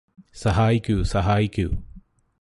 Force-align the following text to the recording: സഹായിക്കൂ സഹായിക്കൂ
സഹായിക്കൂ 0.35 1.03
സഹായിക്കൂ 1.03 1.65